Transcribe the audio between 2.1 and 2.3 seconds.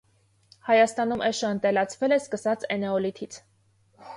է